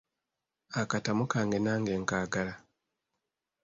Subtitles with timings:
[0.81, 2.53] Akatamu kange nange nkaagala.